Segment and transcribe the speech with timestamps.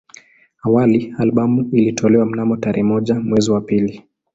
[0.63, 4.03] Awali albamu ilitolewa mnamo tarehe moja mwezi wa pili